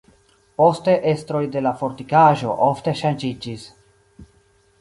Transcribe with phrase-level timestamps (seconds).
[0.61, 3.67] Poste estroj de la fortikaĵo ofte ŝanĝiĝis.